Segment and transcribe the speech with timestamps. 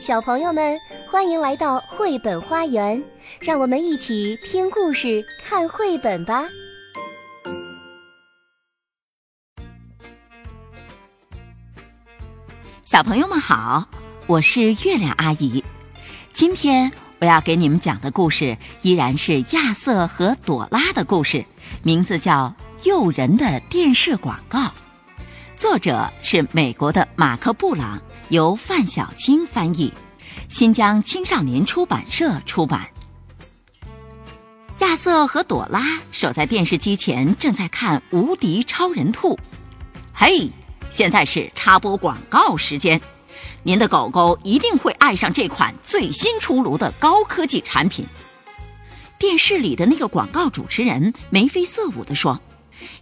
[0.00, 0.80] 小朋友们，
[1.10, 3.00] 欢迎来到绘本花园，
[3.38, 6.44] 让我们一起听故事、看绘本吧。
[12.82, 13.86] 小朋友们好，
[14.26, 15.62] 我是月亮阿姨。
[16.32, 16.90] 今天
[17.20, 21.44] 我要给你们讲的故事依然是亚瑟和朵拉的故事，
[21.82, 22.54] 名字叫
[22.88, 24.60] 《诱人的电视广告》，
[25.58, 28.00] 作者是美国的马克·布朗，
[28.30, 29.92] 由范小新翻译，
[30.48, 32.88] 新疆青少年出版社出版。
[34.78, 39.34] 亚瑟和朵拉守在电视机前，正在看《无敌超人兔》。
[40.14, 40.48] 嘿！
[40.90, 43.00] 现在是插播广告时间，
[43.64, 48.06] 您的狗狗一定会爱上这款最新出炉的高科技产品。
[49.18, 52.40] 电视里的那个广告主持人眉飞色舞地说：“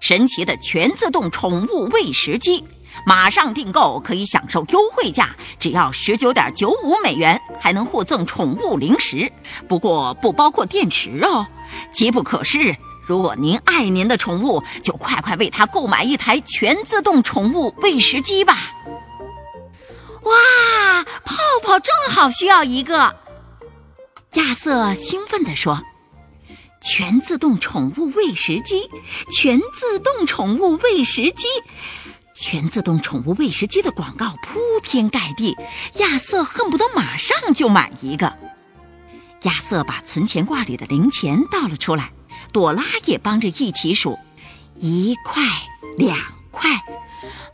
[0.01, 2.65] 神奇的全自动宠物喂食机，
[3.07, 9.33] 马上订购可以享受优惠价，只要十九点九五美元，还能获赠宠物零食，
[9.67, 11.47] 不过不包括电池哦，
[11.93, 12.77] 机不可失。”
[13.09, 18.55] 如果您爱您的宠物，就快快为它购买一台全自动宠物喂食机吧！
[20.25, 23.17] 哇，泡泡正好需要一个。
[24.35, 25.83] 亚瑟兴奋地说
[26.85, 28.91] ：“全自动宠物喂食机，
[29.33, 31.47] 全自动宠物喂食机，
[32.39, 35.57] 全自动宠物喂食机的广告铺天盖地，
[35.95, 38.33] 亚瑟恨不得马上就买一个。”
[39.43, 42.13] 亚瑟把存钱罐里的零钱倒了出来。
[42.53, 44.19] 朵拉也帮着一起数，
[44.77, 45.43] 一块、
[45.99, 46.17] 两
[46.51, 46.71] 块，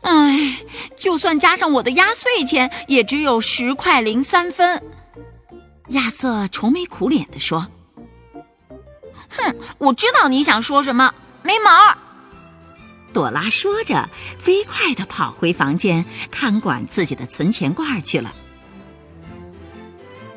[0.03, 0.59] 哎，
[0.97, 4.81] 就算加上我的压岁钱，也只有十块零三分。
[5.89, 7.67] 亚瑟愁眉苦脸地说
[9.31, 11.13] ：“哼，我知道你想说什么，
[11.43, 11.99] 没门儿。”
[13.15, 18.35] 朵拉说着，飞快地跑回房间看管自己的存钱罐去了。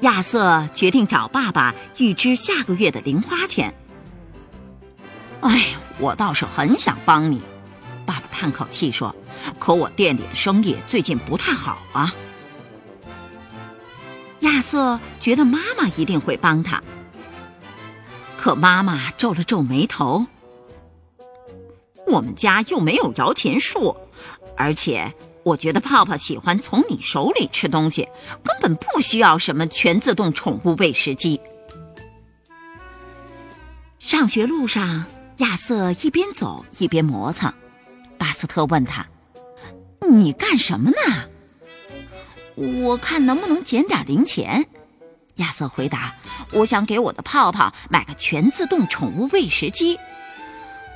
[0.02, 3.74] 亚瑟决定找爸爸预支下个月的零花钱。
[5.42, 5.66] 哎，
[6.00, 7.42] 我倒是很想帮你，
[8.06, 9.16] 爸爸叹口气说
[9.60, 12.14] ：“可我店里的生意最近不太好啊。”
[14.42, 16.82] 亚瑟觉得妈妈一定会帮他，
[18.38, 20.28] 可妈妈皱了皱眉头
[22.08, 23.96] ：“我们家又没有摇钱树，
[24.56, 25.14] 而且
[25.44, 28.08] 我觉得泡泡喜欢从你手里吃东西，
[28.44, 31.40] 根本不需要什么全自动宠物喂食机。”
[34.00, 35.06] 上学路上。
[35.38, 37.54] 亚瑟一边走一边磨蹭，
[38.18, 39.06] 巴斯特问他
[40.10, 40.98] ：“你干什么呢
[42.84, 44.68] ？”“我看能不能捡点零钱。”
[45.38, 46.16] 亚瑟回答
[46.54, 50.00] ：“我想给我的泡泡买个全自动宠物喂食机。”“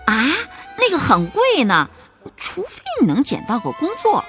[0.09, 0.25] 啊，
[0.77, 1.89] 那个很贵呢，
[2.37, 4.23] 除非你能捡到个工作。”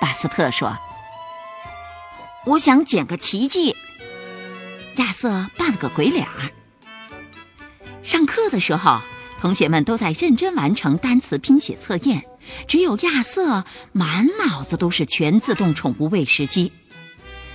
[0.00, 0.76] 巴斯特说。
[2.46, 3.76] “我想捡个奇迹。”
[4.96, 6.50] 亚瑟扮了个鬼脸儿。
[8.02, 9.00] 上课的时候，
[9.40, 12.24] 同学们都在认真完成单词拼写测验，
[12.66, 16.72] 只有亚瑟满脑子都是全自动宠物喂食机。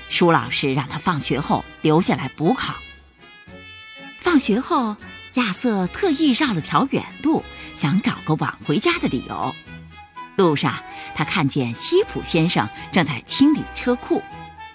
[0.09, 2.75] 舒老师让他放学后留下来补考。
[4.19, 4.95] 放学后，
[5.35, 9.55] 亚瑟特意绕了条远路，想找个晚回家的理由。
[10.35, 10.75] 路上，
[11.15, 14.21] 他看见西普先生正在清理车库。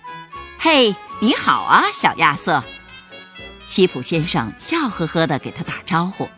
[0.58, 2.62] “嘿，你好啊，小亚瑟。”
[3.66, 6.28] 西普先生笑呵呵地给他打招呼：“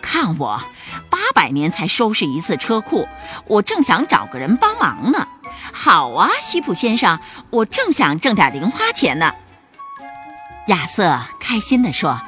[0.00, 0.62] 看我，
[1.08, 3.08] 八百年才收拾一次车库，
[3.46, 5.26] 我正想找个人帮忙呢。
[5.72, 7.18] ”“好啊，西普先生，
[7.50, 9.32] 我正想挣点零花钱呢。”
[10.68, 12.20] 亚瑟开心地说：“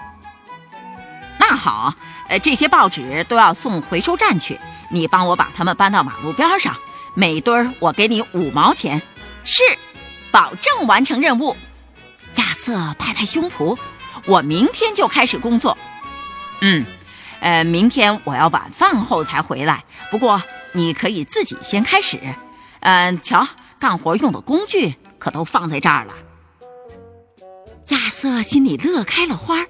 [1.62, 1.94] 好，
[2.28, 4.58] 呃，这些报纸都要送回收站去，
[4.90, 6.76] 你帮我把它们搬到马路边上，
[7.14, 9.00] 每堆儿我给你五毛钱。
[9.44, 9.62] ”“是，
[10.32, 11.56] 保证完成任务。”
[12.34, 13.78] 亚瑟拍拍胸脯。
[14.26, 15.78] 我明天就开始工作，
[16.60, 16.84] 嗯，
[17.40, 19.84] 呃，明天我要晚饭后才回来。
[20.10, 20.42] 不过
[20.72, 22.18] 你可以自己先开始，
[22.80, 23.46] 嗯，瞧，
[23.78, 26.14] 干活用的工具可都放在这儿了。
[27.88, 29.66] 亚瑟心里乐开了花，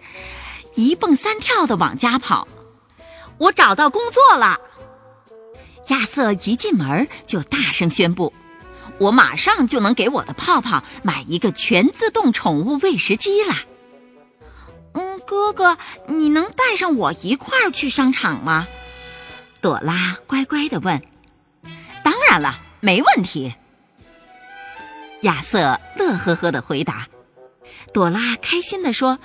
[0.74, 2.46] 一蹦三跳的往家跑。
[3.38, 4.58] 我找到工作了！
[5.88, 8.32] 亚瑟一进门就大声宣布
[8.98, 13.54] ：“我马上就能给我的泡泡买一个全自动宠物喂食机了。”
[15.24, 15.78] 哥哥，
[16.08, 18.66] 你能带上我一块儿去商场吗？
[19.60, 21.00] 朵拉乖乖的问。
[22.04, 23.54] 当然了，没问题。
[25.22, 27.06] 亚瑟乐呵呵的回答。
[27.92, 29.18] 朵拉开心地说：“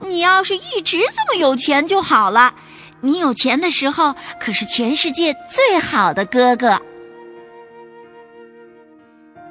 [0.00, 2.54] 你要是一直这么有钱就好了。
[3.00, 6.80] 你有钱的时候可是全世界最好的哥哥。”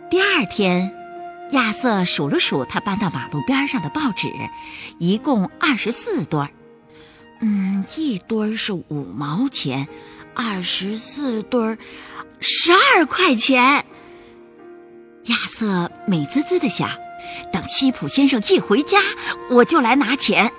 [0.09, 0.93] 第二天，
[1.51, 4.31] 亚瑟数了数他搬到马路边上的报纸，
[4.99, 6.49] 一共二十四堆儿。
[7.41, 9.87] 嗯，一堆儿是五毛钱，
[10.35, 11.77] 二十四堆儿，
[12.39, 13.85] 十二块钱。
[15.25, 16.89] 亚瑟美滋滋的想：
[17.51, 18.99] 等西普先生一回家，
[19.49, 20.51] 我就来拿钱。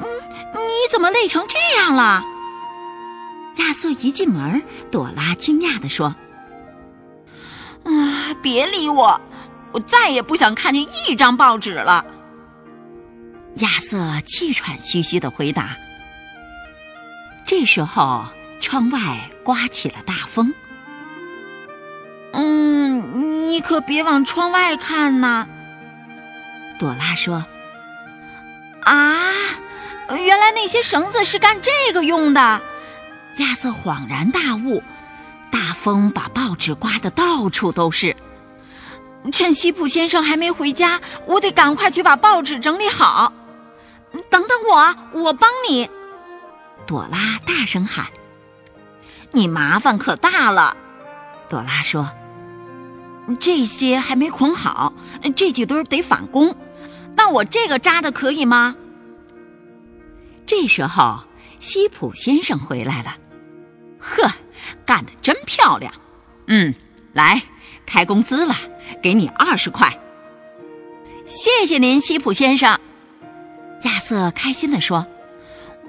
[0.00, 0.06] 嗯，
[0.54, 2.22] 你怎么累成这样了？
[3.56, 6.14] 亚瑟一进门，朵拉惊讶地说
[7.84, 9.18] ：“啊，别理我，
[9.72, 12.04] 我再也不想看见一张报纸了。”
[13.56, 15.74] 亚瑟气喘吁吁的回答。
[17.46, 18.26] 这时候，
[18.60, 20.52] 窗外刮起了大风。
[22.32, 22.65] 嗯，
[23.56, 25.46] 你可别往窗外看呐。
[26.78, 27.42] 朵拉说
[28.84, 29.32] ：“啊，
[30.10, 32.60] 原来那些绳子是干这个用的。”
[33.40, 34.82] 亚瑟恍然大悟，
[35.50, 38.14] 大风把报纸刮得到处都是。
[39.32, 43.32] 趁西普先生还没回家，我得赶快去把报纸整理好。
[44.28, 45.88] 等等我，我帮你！
[46.86, 48.04] 朵拉大声喊
[49.32, 50.76] ：“你麻烦可大了！”
[51.48, 52.10] 朵拉说
[53.40, 54.92] ：“这些还没捆好，
[55.34, 56.54] 这几堆得返工。
[57.16, 58.76] 那我这个扎的可以吗？”
[60.46, 61.20] 这时候，
[61.58, 63.16] 西普先生回来了。
[63.98, 64.30] 呵，
[64.84, 65.92] 干得真漂亮！
[66.46, 66.72] 嗯，
[67.12, 67.42] 来，
[67.84, 68.54] 开工资了，
[69.02, 69.92] 给你二十块。
[71.24, 72.78] 谢谢您，西普先生。
[73.82, 75.04] 亚瑟开心地说：“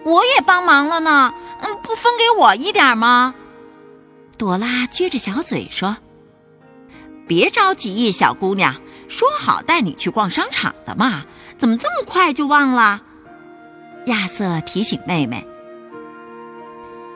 [0.03, 1.31] 我也帮忙了呢，
[1.61, 3.35] 嗯，不分给我一点吗？”
[4.35, 5.97] 朵拉撅着小嘴说
[7.27, 8.75] ：“别着急，小姑娘，
[9.07, 11.25] 说好带你去逛商场的嘛，
[11.57, 13.01] 怎么这么快就忘了？”
[14.07, 15.45] 亚瑟提醒妹妹。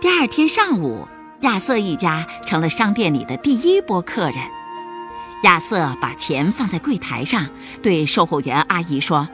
[0.02, 1.08] 第二天上午，
[1.42, 4.36] 亚瑟一家成了商店里的第一波客人。
[5.44, 7.48] 亚瑟把钱放在柜台上，
[7.82, 9.30] 对售货员阿姨说：“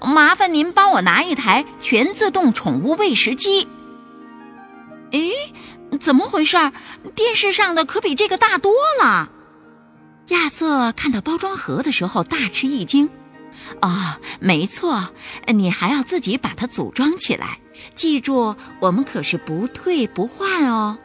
[0.00, 3.68] 麻烦您帮我拿一台全自动宠物喂食机。”
[5.12, 5.32] 诶，
[6.00, 6.56] 怎么回事？
[7.14, 8.72] 电视上的可比这个大多
[9.02, 9.28] 了。
[10.28, 13.08] 亚瑟看到包装盒的时候大吃一惊。
[13.82, 13.90] 哦，
[14.40, 15.10] 没错，
[15.46, 17.58] 你还要自己把它组装起来。
[17.94, 20.98] 记住，我们可是不退不换哦。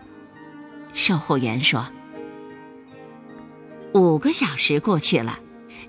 [0.93, 1.85] 售货员说。
[3.93, 5.37] 五个小时过去了，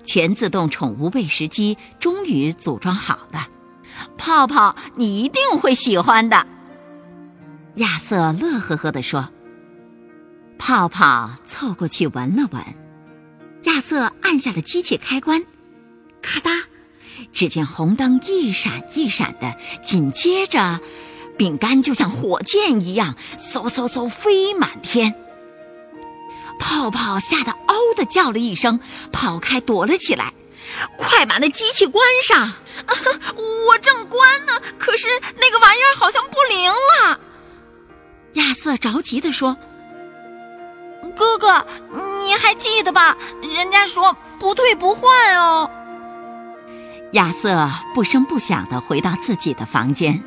[0.03, 3.47] 全自动宠物喂食机终于组装好了。
[4.17, 6.45] 泡泡，你一定会喜欢的。
[7.75, 9.29] 亚瑟乐呵呵地说。
[10.57, 12.63] 泡泡凑过去闻了闻，
[13.65, 15.45] 亚瑟按下了机器开关，
[16.21, 16.63] 咔嗒。
[17.31, 20.79] 只见红灯一闪一闪的，紧接着，
[21.37, 25.13] 饼干就像火箭一样，嗖嗖嗖飞满天。
[26.59, 28.79] 泡泡吓得嗷的叫了一声，
[29.11, 30.33] 跑开躲了起来。
[30.97, 32.53] 快把那机器关上！
[33.35, 35.07] 我正关呢，可是
[35.39, 37.19] 那个玩意儿好像不灵了。
[38.33, 39.57] 亚瑟着急地说
[41.15, 41.65] ：“哥哥，
[42.21, 43.17] 你还记得吧？
[43.41, 45.69] 人家说不退不换哦。”
[47.13, 50.21] 亚瑟不声不响地回到自己的房间，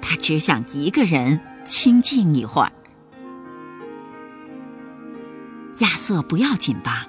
[0.00, 2.72] 他只想一个人清静一会儿。
[5.80, 7.06] 亚瑟不要紧吧？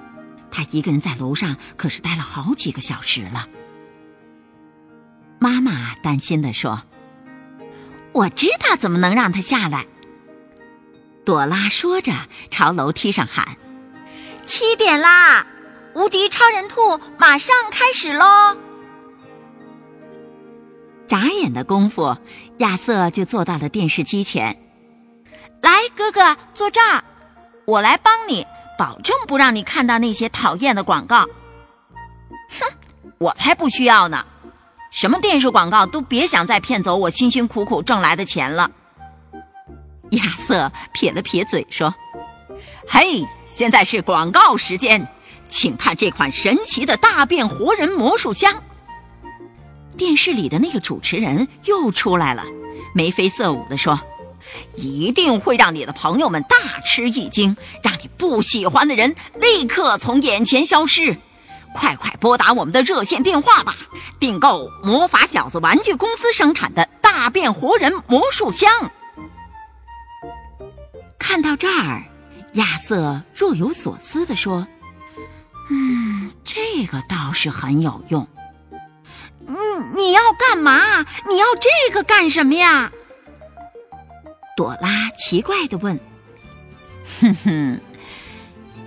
[0.50, 3.48] 他一个人在楼上可是待了好几个小时了。
[5.38, 6.82] 妈妈担心地说
[8.12, 9.86] ：“我知道怎么能让他下来。”
[11.24, 12.12] 朵拉说着
[12.50, 13.56] 朝楼梯上喊
[14.44, 15.46] ：“七点啦！
[15.94, 18.56] 无敌超人兔马上开始喽！”
[21.08, 22.16] 眨眼的功夫，
[22.58, 24.56] 亚瑟就坐到了电视机前。
[25.62, 27.02] 来，哥哥，坐这儿，
[27.64, 28.46] 我来帮你，
[28.78, 31.24] 保证不让你看到那些讨厌的广告。
[32.58, 32.66] 哼，
[33.18, 34.26] 我才不需要呢！
[34.90, 38.70] 什么电视广告都别想再骗走我辛辛苦苦挣来的钱了。
[40.14, 41.94] 亚瑟撇了撇嘴说
[42.88, 45.06] ：“嘿，现在是广告时间，
[45.48, 48.62] 请看这款神奇的大变活人魔术箱。”
[49.96, 52.44] 电视里的那个主持人又出来了，
[52.94, 54.00] 眉飞色舞地说
[54.74, 61.16] ：“一定会让你的朋友们大吃一惊，让你不喜欢的人立刻从眼前消失。
[61.74, 63.76] 快快拨打我们的热线电话吧，
[64.18, 68.90] 订购魔法小子玩具公司生产的大变活人魔术箱。”
[71.34, 72.04] 看到这儿，
[72.52, 74.68] 亚瑟若有所思地说
[75.68, 78.28] ：“嗯，这个倒是很有用。”
[79.44, 79.56] 嗯，
[79.96, 81.00] 你要干嘛？
[81.28, 82.92] 你要这个干什么呀？
[84.56, 85.98] 朵拉奇怪的问。
[87.20, 87.80] 哼哼，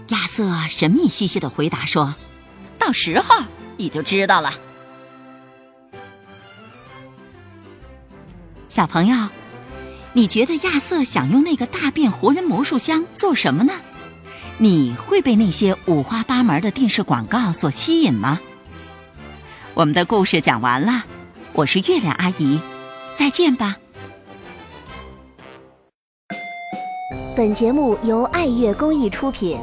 [0.08, 2.16] 亚瑟神秘兮兮的回答说
[2.80, 3.44] ：“到时候
[3.76, 4.54] 你就知道了。”
[8.70, 9.28] 小朋友，
[10.18, 13.74] 你觉得亚瑟想用那个大变活人魔术箱做什么呢？
[14.58, 18.40] 你会被那些五花八门的电视广告所吸引吗？
[19.76, 21.04] 我们的故事讲完了，
[21.54, 22.60] 我是月亮阿姨，
[23.16, 23.78] 再见吧。
[27.36, 29.60] 本节目由爱乐公益出品。